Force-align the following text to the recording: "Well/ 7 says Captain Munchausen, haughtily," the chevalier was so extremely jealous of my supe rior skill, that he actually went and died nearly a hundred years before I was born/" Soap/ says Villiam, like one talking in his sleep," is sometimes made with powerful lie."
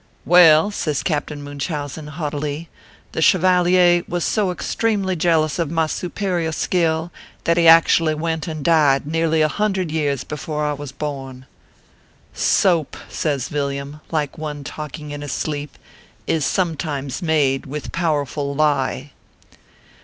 "Well/ 0.39 0.71
7 0.71 0.71
says 0.71 1.03
Captain 1.03 1.43
Munchausen, 1.43 2.07
haughtily," 2.07 2.69
the 3.11 3.21
chevalier 3.21 4.01
was 4.07 4.25
so 4.25 4.49
extremely 4.49 5.15
jealous 5.15 5.59
of 5.59 5.69
my 5.69 5.85
supe 5.85 6.15
rior 6.17 6.51
skill, 6.51 7.11
that 7.43 7.55
he 7.55 7.67
actually 7.67 8.15
went 8.15 8.47
and 8.47 8.65
died 8.65 9.05
nearly 9.05 9.43
a 9.43 9.47
hundred 9.47 9.91
years 9.91 10.23
before 10.23 10.65
I 10.65 10.73
was 10.73 10.91
born/" 10.91 11.45
Soap/ 12.33 12.97
says 13.09 13.47
Villiam, 13.47 13.99
like 14.09 14.39
one 14.39 14.63
talking 14.63 15.11
in 15.11 15.21
his 15.21 15.33
sleep," 15.33 15.77
is 16.25 16.45
sometimes 16.45 17.21
made 17.21 17.67
with 17.67 17.91
powerful 17.91 18.55
lie." 18.55 19.11